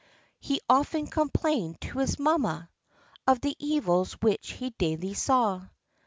He 0.39 0.61
often 0.67 1.05
complained 1.05 1.79
to 1.81 1.99
his 1.99 2.17
mamma 2.17 2.71
Of 3.27 3.39
the 3.39 3.55
evils 3.59 4.13
which 4.13 4.53
he 4.53 4.71
daily 4.71 5.13
saw. 5.13 5.67